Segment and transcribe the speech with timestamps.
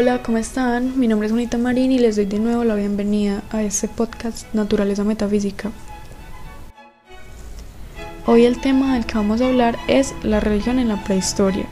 [0.00, 0.96] Hola, ¿cómo están?
[1.00, 4.46] Mi nombre es Juanita Marín y les doy de nuevo la bienvenida a este podcast
[4.54, 5.72] Naturaleza Metafísica.
[8.24, 11.66] Hoy el tema del que vamos a hablar es la religión en la prehistoria.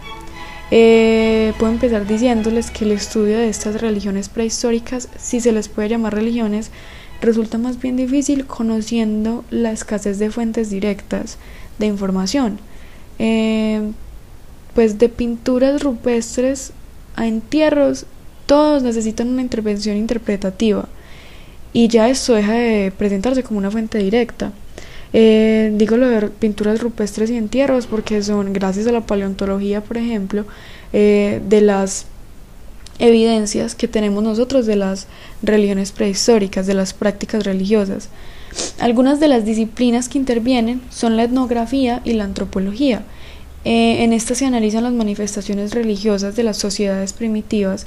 [0.73, 5.91] Eh, puedo empezar diciéndoles que el estudio de estas religiones prehistóricas, si se les puede
[5.91, 6.73] llamar religiones,
[7.21, 11.39] resulta más bien difícil conociendo la escasez de fuentes directas
[11.79, 12.59] de información.
[13.21, 13.93] Eh,
[14.75, 16.73] pues de pinturas rupestres
[17.15, 18.05] a entierros,
[18.47, 20.89] todos necesitan una intervención interpretativa
[21.73, 24.53] y ya esto deja de presentarse como una fuente directa.
[25.13, 29.99] Eh, digo lo de pinturas rupestres y entierros porque son, gracias a la paleontología, por
[29.99, 30.45] ejemplo,
[30.93, 32.07] eh, de las
[32.99, 35.07] evidencias que tenemos nosotros de las
[35.43, 38.09] religiones prehistóricas, de las prácticas religiosas.
[38.81, 43.03] Algunas de las disciplinas que intervienen son la etnografía y la antropología.
[43.65, 47.87] Eh, en esta se analizan las manifestaciones religiosas de las sociedades primitivas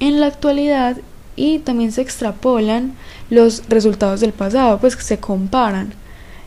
[0.00, 0.96] en la actualidad
[1.36, 2.94] y también se extrapolan
[3.30, 5.92] los resultados del pasado, pues se comparan.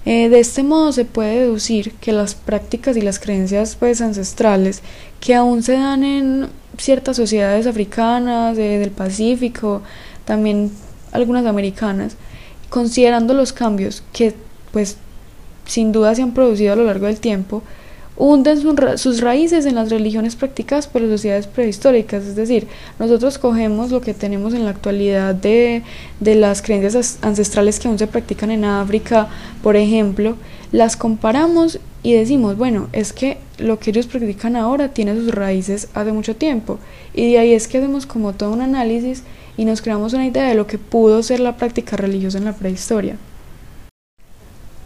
[0.06, 4.81] Eh, de este modo se puede deducir que las prácticas y las creencias pues, ancestrales
[5.20, 9.81] que aún se dan en ciertas sociedades africanas, del Pacífico,
[10.23, 10.72] también
[11.12, 12.16] algunas americanas,
[12.70, 14.34] considerando los cambios que
[14.72, 14.98] pues
[15.66, 17.64] sin duda se han producido a lo largo del tiempo,
[18.17, 18.59] hunden
[18.97, 22.67] sus raíces en las religiones practicadas por las sociedades prehistóricas, es decir,
[22.99, 25.83] nosotros cogemos lo que tenemos en la actualidad de,
[26.19, 29.27] de las creencias ancestrales que aún se practican en África,
[29.61, 30.35] por ejemplo,
[30.71, 35.89] las comparamos y decimos, bueno, es que lo que ellos practican ahora tiene sus raíces
[35.93, 36.79] hace mucho tiempo,
[37.13, 39.23] y de ahí es que hacemos como todo un análisis
[39.57, 42.53] y nos creamos una idea de lo que pudo ser la práctica religiosa en la
[42.53, 43.17] prehistoria.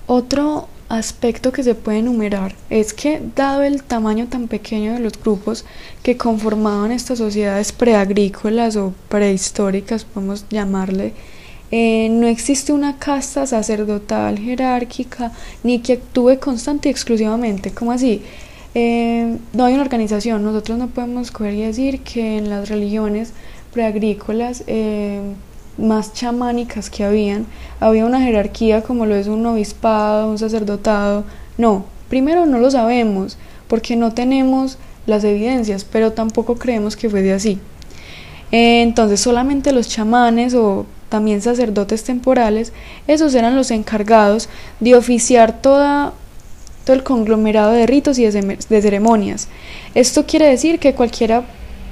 [0.07, 5.13] Otro aspecto que se puede enumerar es que, dado el tamaño tan pequeño de los
[5.13, 5.65] grupos
[6.03, 11.13] que conformaban estas sociedades preagrícolas o prehistóricas, podemos llamarle,
[11.71, 15.31] eh, no existe una casta sacerdotal jerárquica
[15.63, 17.71] ni que actúe constante y exclusivamente.
[17.71, 18.21] como así?
[18.75, 20.43] Eh, no hay una organización.
[20.43, 23.33] Nosotros no podemos coger y decir que en las religiones
[23.73, 25.21] preagrícolas eh,
[25.77, 27.45] más chamánicas que habían,
[27.79, 31.23] había una jerarquía como lo es un obispado, un sacerdotado.
[31.57, 33.37] No, primero no lo sabemos
[33.67, 37.59] porque no tenemos las evidencias, pero tampoco creemos que fuese así.
[38.51, 42.71] Entonces solamente los chamanes o también sacerdotes temporales,
[43.07, 44.49] esos eran los encargados
[44.79, 46.13] de oficiar toda,
[46.85, 49.47] todo el conglomerado de ritos y de ceremonias.
[49.93, 51.43] Esto quiere decir que cualquiera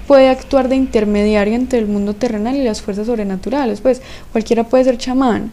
[0.09, 4.83] puede actuar de intermediario entre el mundo terrenal y las fuerzas sobrenaturales, pues cualquiera puede
[4.85, 5.51] ser chamán.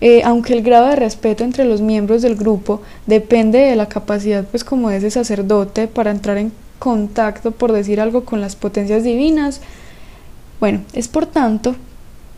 [0.00, 4.44] Eh, aunque el grado de respeto entre los miembros del grupo depende de la capacidad
[4.44, 9.02] pues como de ese sacerdote para entrar en contacto, por decir algo, con las potencias
[9.02, 9.62] divinas,
[10.60, 11.74] bueno, es por tanto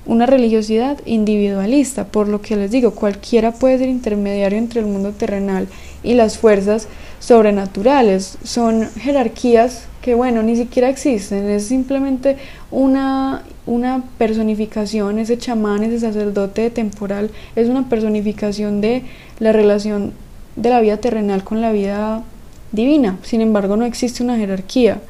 [0.06, 5.12] una religiosidad individualista, por lo que les digo, cualquiera puede ser intermediario entre el mundo
[5.12, 5.68] terrenal
[6.02, 6.88] y las fuerzas
[7.20, 8.38] sobrenaturales.
[8.42, 12.36] Son jerarquías que, bueno, ni siquiera existen, es simplemente
[12.70, 19.04] una, una personificación, ese chamán, ese sacerdote temporal, es una personificación de
[19.38, 20.12] la relación
[20.56, 22.24] de la vida terrenal con la vida
[22.72, 23.18] divina.
[23.22, 25.00] Sin embargo, no existe una jerarquía,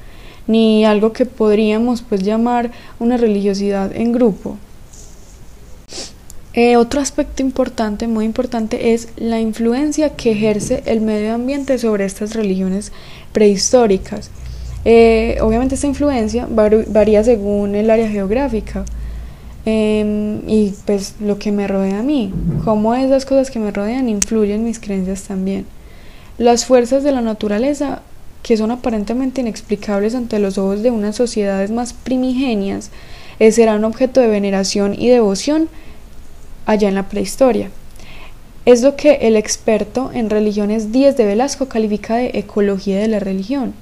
[0.46, 4.58] ni algo que podríamos pues llamar una religiosidad en grupo.
[6.62, 12.04] Eh, otro aspecto importante, muy importante, es la influencia que ejerce el medio ambiente sobre
[12.04, 12.92] estas religiones
[13.32, 14.30] prehistóricas.
[14.84, 18.84] Eh, obviamente esta influencia varía según el área geográfica
[19.64, 22.30] em, y pues lo que me rodea a mí,
[22.62, 25.64] cómo esas cosas que me rodean influyen en mis creencias también.
[26.36, 28.02] Las fuerzas de la naturaleza,
[28.42, 32.90] que son aparentemente inexplicables ante los ojos de unas sociedades más primigenias,
[33.38, 35.70] eh, serán objeto de veneración y devoción
[36.66, 37.70] allá en la prehistoria.
[38.66, 43.18] Es lo que el experto en religiones Díez de Velasco califica de ecología de la
[43.18, 43.72] religión,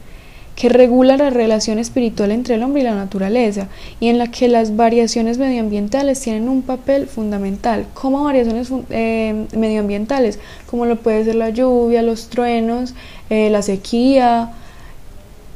[0.55, 3.69] que regula la relación espiritual entre el hombre y la naturaleza
[4.00, 7.87] y en la que las variaciones medioambientales tienen un papel fundamental.
[7.93, 10.38] como variaciones eh, medioambientales?
[10.67, 12.94] Como lo puede ser la lluvia, los truenos,
[13.31, 14.52] eh, la sequía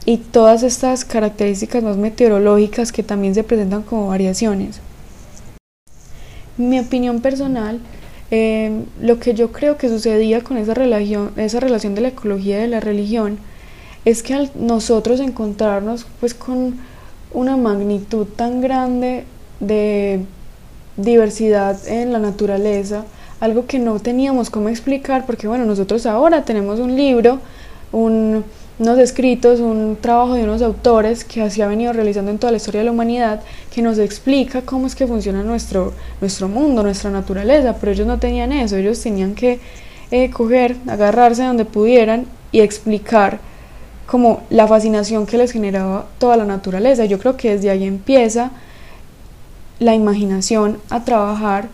[0.05, 4.81] y todas estas características más meteorológicas que también se presentan como variaciones.
[6.57, 7.81] Mi opinión personal,
[8.31, 12.59] eh, lo que yo creo que sucedía con esa relación, esa relación de la ecología
[12.59, 13.39] y de la religión,
[14.05, 16.77] es que al nosotros encontrarnos pues con
[17.33, 19.25] una magnitud tan grande
[19.61, 20.25] de
[20.97, 23.05] diversidad en la naturaleza,
[23.41, 27.39] algo que no teníamos cómo explicar, porque bueno, nosotros ahora tenemos un libro,
[27.93, 28.45] un,
[28.83, 32.57] unos escritos, un trabajo de unos autores que así ha venido realizando en toda la
[32.57, 33.41] historia de la humanidad,
[33.73, 38.19] que nos explica cómo es que funciona nuestro, nuestro mundo, nuestra naturaleza, pero ellos no
[38.19, 39.61] tenían eso, ellos tenían que
[40.11, 43.39] eh, coger, agarrarse donde pudieran y explicar
[44.05, 47.05] como la fascinación que les generaba toda la naturaleza.
[47.05, 48.51] Yo creo que desde ahí empieza
[49.79, 51.69] la imaginación a trabajar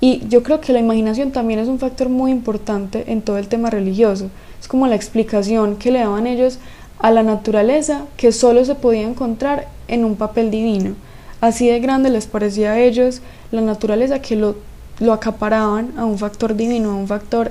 [0.00, 3.46] y yo creo que la imaginación también es un factor muy importante en todo el
[3.46, 4.28] tema religioso.
[4.62, 6.60] Es como la explicación que le daban ellos
[7.00, 10.94] a la naturaleza que solo se podía encontrar en un papel divino.
[11.40, 14.54] Así de grande les parecía a ellos la naturaleza que lo,
[15.00, 17.50] lo acaparaban a un factor divino, a un factor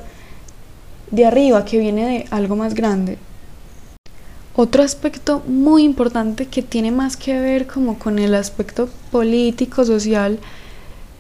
[1.11, 3.17] de arriba que viene de algo más grande.
[4.55, 10.39] Otro aspecto muy importante que tiene más que ver como con el aspecto político, social,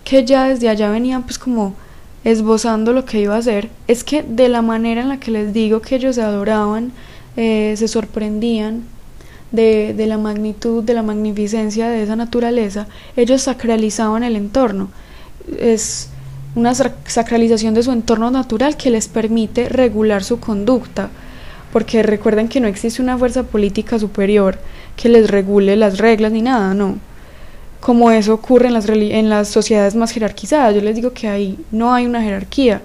[0.05, 1.75] que ya desde allá venía pues como
[2.23, 5.53] esbozando lo que iba a hacer, es que de la manera en la que les
[5.53, 6.91] digo que ellos se adoraban,
[7.35, 8.83] eh, se sorprendían
[9.51, 14.89] de, de la magnitud, de la magnificencia de esa naturaleza, ellos sacralizaban el entorno.
[15.59, 16.09] Es
[16.55, 21.09] una sacralización de su entorno natural que les permite regular su conducta
[21.71, 24.57] porque recuerden que no existe una fuerza política superior
[24.95, 26.97] que les regule las reglas ni nada, no.
[27.81, 31.57] Como eso ocurre en las, en las sociedades más jerarquizadas, yo les digo que ahí
[31.71, 32.81] no hay una jerarquía,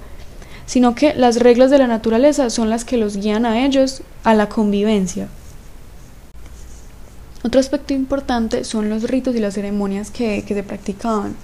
[0.65, 4.35] sino que las reglas de la naturaleza son las que los guían a ellos a
[4.35, 5.29] la convivencia.
[7.45, 11.37] Otro aspecto importante son los ritos y las ceremonias que, que se practicaban,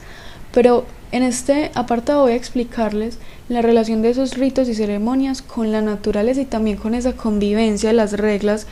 [0.52, 3.18] pero en este apartado voy a explicarles
[3.50, 7.92] la relación de esos ritos y ceremonias con la naturaleza y también con esa convivencia
[7.92, 8.66] las reglas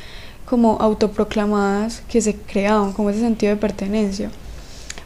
[0.47, 4.31] como autoproclamadas que se creaban, como ese sentido de pertenencia.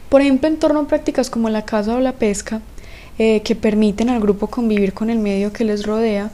[0.09, 2.61] Por ejemplo, en torno a prácticas como la caza o la pesca,
[3.17, 6.31] eh, que permiten al grupo convivir con el medio que les rodea,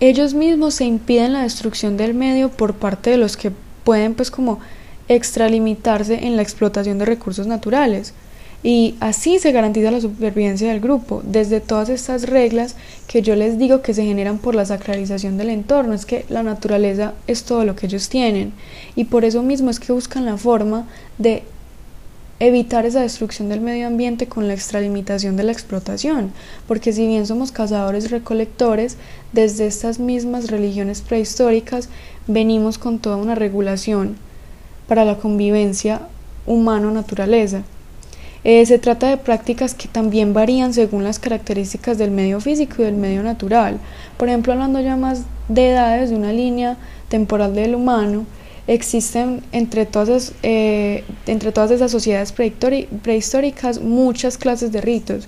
[0.00, 3.52] ellos mismos se impiden la destrucción del medio por parte de los que
[3.84, 4.60] pueden pues como
[5.08, 8.14] extralimitarse en la explotación de recursos naturales.
[8.62, 11.22] Y así se garantiza la supervivencia del grupo.
[11.24, 12.74] Desde todas estas reglas
[13.06, 16.42] que yo les digo que se generan por la sacralización del entorno es que la
[16.42, 18.52] naturaleza es todo lo que ellos tienen.
[18.96, 21.44] Y por eso mismo es que buscan la forma de
[22.40, 26.32] evitar esa destrucción del medio ambiente con la extralimitación de la explotación,
[26.66, 28.96] porque si bien somos cazadores recolectores,
[29.32, 31.88] desde estas mismas religiones prehistóricas
[32.26, 34.16] venimos con toda una regulación
[34.86, 36.02] para la convivencia
[36.46, 37.62] humano-naturaleza.
[38.44, 42.84] Eh, se trata de prácticas que también varían según las características del medio físico y
[42.84, 43.78] del medio natural.
[44.16, 46.76] Por ejemplo, hablando ya más de edades de una línea
[47.08, 48.24] temporal del humano,
[48.68, 55.26] existen entre todas, eh, entre todas esas sociedades prehistóricas muchas clases de ritos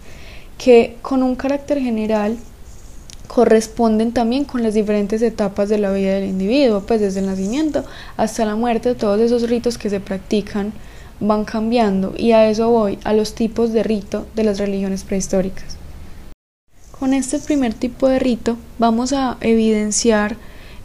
[0.59, 2.37] que con un carácter general
[3.27, 7.85] corresponden también con las diferentes etapas de la vida del individuo, pues desde el nacimiento
[8.17, 10.73] hasta la muerte, todos esos ritos que se practican
[11.19, 15.77] van cambiando y a eso voy, a los tipos de rito de las religiones prehistóricas.
[16.99, 20.37] Con este primer tipo de rito vamos a evidenciar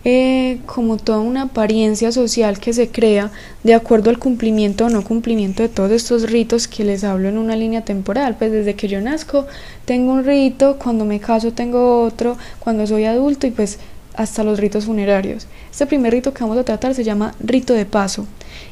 [0.07, 3.31] eh, como toda una apariencia social que se crea
[3.63, 7.39] de acuerdo al cumplimiento o no cumplimiento de todos estos ritos que les hablo en
[7.39, 8.35] una línea temporal.
[8.37, 9.47] Pues desde que yo nazco
[9.85, 13.79] tengo un rito, cuando me caso tengo otro, cuando soy adulto y pues
[14.15, 15.47] hasta los ritos funerarios.
[15.71, 18.27] Este primer rito que vamos a tratar se llama rito de paso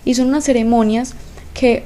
[0.06, 1.16] y son unas ceremonias
[1.56, 1.82] que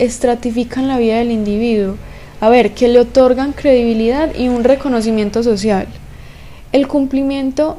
[0.00, 1.96] estratifican la vida del individuo,
[2.40, 5.86] a ver, que le otorgan credibilidad y un reconocimiento social.
[6.72, 7.78] El cumplimiento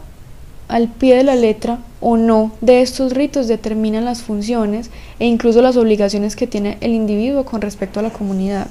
[0.67, 4.89] al pie de la letra o no de estos ritos determinan las funciones
[5.19, 8.67] e incluso las obligaciones que tiene el individuo con respecto a la comunidad.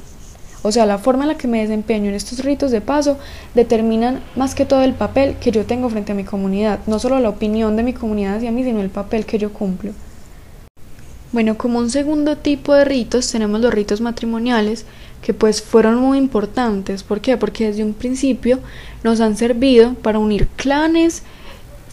[0.62, 3.18] O sea, la forma en la que me desempeño en estos ritos de paso
[3.54, 7.18] determinan más que todo el papel que yo tengo frente a mi comunidad, no solo
[7.18, 9.92] la opinión de mi comunidad hacia mí, sino el papel que yo cumplo.
[11.32, 14.84] Bueno, como un segundo tipo de ritos tenemos los ritos matrimoniales
[15.22, 17.02] que pues fueron muy importantes.
[17.02, 17.36] ¿Por qué?
[17.36, 18.60] Porque desde un principio
[19.02, 21.22] nos han servido para unir clanes,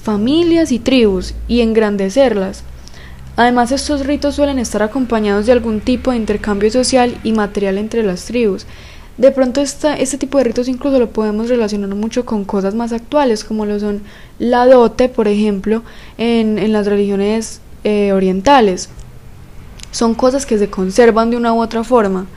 [0.02, 2.64] familias y tribus y engrandecerlas.
[3.36, 8.04] Además estos ritos suelen estar acompañados de algún tipo de intercambio social y material entre
[8.04, 8.66] las tribus.
[9.18, 13.44] De pronto este tipo de ritos incluso lo podemos relacionar mucho con cosas más actuales
[13.44, 14.02] como lo son
[14.40, 15.84] la dote, por ejemplo,
[16.18, 18.90] en, en las religiones eh, orientales
[19.92, 22.28] son cosas que se conservan de una u otra forma.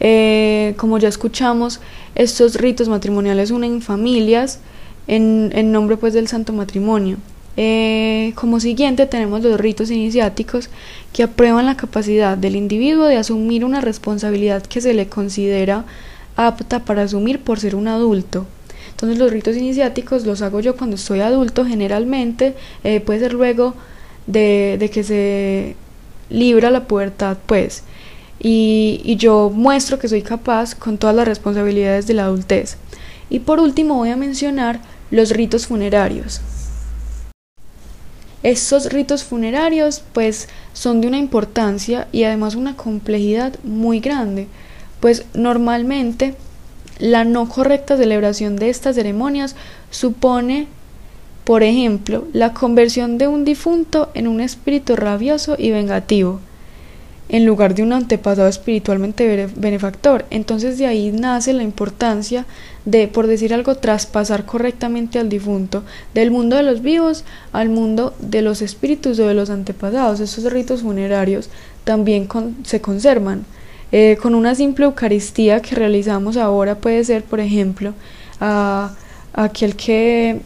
[0.00, 1.80] Eh, como ya escuchamos,
[2.14, 4.60] estos ritos matrimoniales unen familias
[5.08, 7.18] en, nombre pues del santo matrimonio.
[7.58, 10.68] Eh, como siguiente tenemos los ritos iniciáticos
[11.14, 15.84] que aprueban la capacidad del individuo de asumir una responsabilidad que se le considera
[16.36, 18.46] apta para asumir por ser un adulto.
[18.90, 23.74] Entonces los ritos iniciáticos los hago yo cuando estoy adulto generalmente, eh, puede ser luego
[24.26, 25.76] de, que se
[26.28, 27.84] libra la pubertad pues.
[28.38, 32.76] Y yo muestro que soy capaz con todas las responsabilidades de la adultez.
[33.28, 36.40] Y por último voy a mencionar los ritos funerarios.
[38.42, 44.46] Estos ritos funerarios pues son de una importancia y además una complejidad muy grande,
[45.00, 46.34] pues normalmente
[46.98, 49.56] la no correcta celebración de estas ceremonias
[49.90, 50.68] supone,
[51.44, 56.40] por ejemplo, la conversión de un difunto en un espíritu rabioso y vengativo,
[57.28, 60.24] en lugar de un antepasado espiritualmente benefactor.
[60.30, 62.46] Entonces de ahí nace la importancia
[62.84, 65.82] de, por decir algo, traspasar correctamente al difunto
[66.14, 70.20] del mundo de los vivos al mundo de los espíritus o de los antepasados.
[70.20, 71.50] Esos ritos funerarios
[71.84, 72.28] también
[72.64, 73.44] se conservan.
[73.92, 77.94] Eh, con una simple Eucaristía que realizamos ahora puede ser, por ejemplo,
[78.40, 78.94] a,
[79.32, 80.40] aquel que,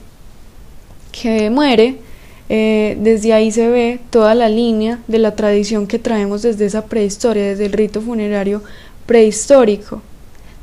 [1.10, 1.98] que muere,
[2.52, 6.86] eh, desde ahí se ve toda la línea de la tradición que traemos desde esa
[6.86, 8.60] prehistoria, desde el rito funerario
[9.06, 10.02] prehistórico.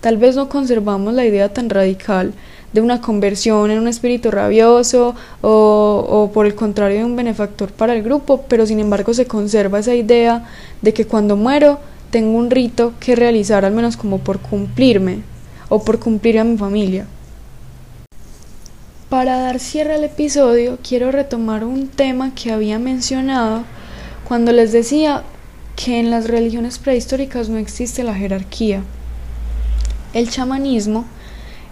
[0.02, 2.34] Tal vez no conservamos la idea tan radical
[2.74, 7.72] de una conversión en un espíritu rabioso o, o, por el contrario de un benefactor
[7.72, 10.46] para el grupo, pero sin embargo se conserva esa idea
[10.82, 11.80] de que cuando muero
[12.12, 15.22] tengo un rito que realizar al menos como por cumplirme
[15.70, 17.08] o por cumplir a mi familia.
[19.10, 23.64] Para dar cierre al episodio, quiero retomar un tema que había mencionado
[24.28, 25.24] cuando les decía
[25.78, 28.84] que en las religiones prehistóricas no existe la jerarquía.
[30.14, 31.06] El chamanismo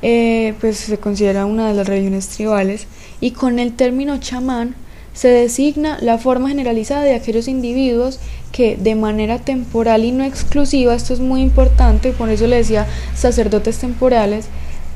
[0.02, 2.88] eh, pues se considera una de las religiones tribales
[3.20, 4.74] y con el término chamán
[5.14, 8.20] se designa la forma generalizada de aquellos individuos
[8.54, 12.88] que de manera temporal y no exclusiva, esto es muy importante, por eso le decía
[13.14, 14.48] sacerdotes temporales,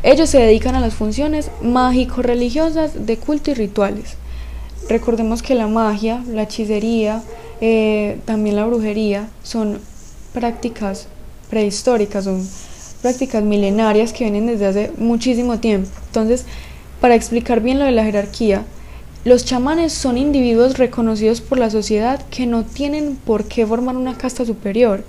[0.03, 4.15] ellos se dedican a las funciones mágico-religiosas de culto y rituales.
[4.87, 7.21] Recordemos que la magia, la hechicería,
[7.59, 9.79] eh, también la brujería son
[10.33, 11.07] prácticas
[11.49, 12.47] prehistóricas, son
[13.01, 15.89] prácticas milenarias que vienen desde hace muchísimo tiempo.
[16.07, 16.45] Entonces,
[17.01, 18.63] para explicar bien lo de la jerarquía,
[19.25, 24.17] los chamanes son individuos reconocidos por la sociedad que no tienen por qué formar una
[24.17, 25.03] casta superior,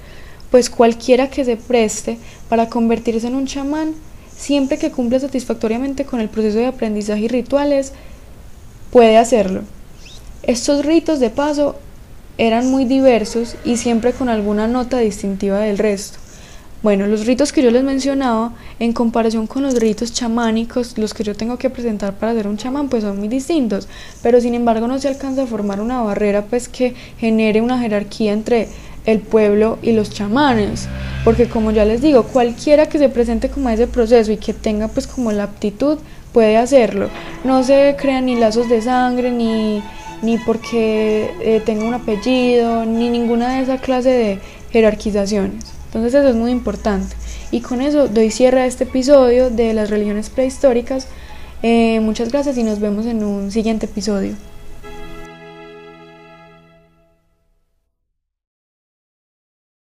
[0.50, 2.18] pues cualquiera que se preste
[2.49, 3.94] para convertirse en un chamán
[4.40, 7.92] siempre que cumple satisfactoriamente con el proceso de aprendizaje y rituales,
[8.90, 9.62] puede hacerlo.
[10.42, 11.76] Estos ritos de paso
[12.38, 16.18] eran muy diversos y siempre con alguna nota distintiva del resto.
[16.82, 21.23] Bueno, los ritos que yo les mencionaba, en comparación con los ritos chamánicos, los que
[21.23, 23.87] yo tengo que presentar para ser un chamán, pues son muy distintos,
[24.23, 28.32] pero sin embargo no se alcanza a formar una barrera pues que genere una jerarquía
[28.32, 28.68] entre
[29.11, 30.88] el pueblo y los chamanes,
[31.25, 34.88] porque como ya les digo, cualquiera que se presente como ese proceso y que tenga
[34.88, 35.99] pues como la aptitud
[36.33, 37.09] puede hacerlo.
[37.45, 39.83] No se crean ni lazos de sangre, ni,
[40.23, 44.38] ni porque eh, tenga un apellido, ni ninguna de esa clase de
[44.71, 45.64] jerarquizaciones.
[45.87, 47.17] Entonces eso es muy importante.
[47.50, 51.09] Y con eso doy cierre a este episodio de las religiones prehistóricas.
[51.62, 54.35] Eh, muchas gracias y nos vemos en un siguiente episodio.